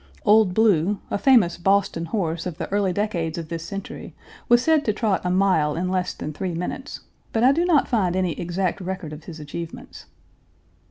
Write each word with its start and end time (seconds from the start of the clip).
"Old 0.25 0.55
Blue," 0.55 0.97
a 1.11 1.19
famous 1.19 1.59
Boston 1.59 2.05
horse 2.05 2.47
of 2.47 2.57
the 2.57 2.67
early 2.71 2.91
decades 2.91 3.37
of 3.37 3.49
this 3.49 3.63
century, 3.63 4.15
was 4.49 4.63
said 4.63 4.83
to 4.85 4.93
trot 4.93 5.21
a 5.23 5.29
mile 5.29 5.75
in 5.75 5.89
less 5.89 6.15
than 6.15 6.33
three 6.33 6.55
minutes, 6.55 7.01
but 7.31 7.43
I 7.43 7.51
do 7.51 7.65
not 7.65 7.87
find 7.87 8.15
any 8.15 8.31
exact 8.31 8.81
record 8.81 9.13
of 9.13 9.25
his 9.25 9.39
achievements. 9.39 10.07